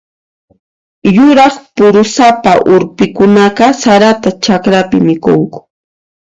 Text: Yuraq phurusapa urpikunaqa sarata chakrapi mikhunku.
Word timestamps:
Yuraq 1.15 1.55
phurusapa 1.75 2.51
urpikunaqa 2.73 3.67
sarata 3.81 4.29
chakrapi 4.43 4.97
mikhunku. 5.07 5.59